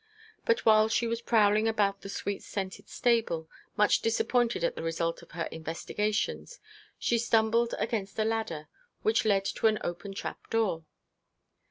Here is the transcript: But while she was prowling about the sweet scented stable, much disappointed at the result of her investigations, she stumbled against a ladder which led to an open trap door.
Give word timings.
But 0.45 0.65
while 0.65 0.89
she 0.89 1.05
was 1.05 1.21
prowling 1.21 1.67
about 1.67 2.01
the 2.01 2.09
sweet 2.09 2.41
scented 2.41 2.89
stable, 2.89 3.47
much 3.77 4.01
disappointed 4.01 4.63
at 4.63 4.73
the 4.75 4.81
result 4.81 5.21
of 5.21 5.33
her 5.33 5.43
investigations, 5.51 6.59
she 6.97 7.19
stumbled 7.19 7.75
against 7.77 8.17
a 8.17 8.25
ladder 8.25 8.67
which 9.03 9.25
led 9.25 9.45
to 9.45 9.67
an 9.67 9.77
open 9.83 10.15
trap 10.15 10.49
door. 10.49 10.85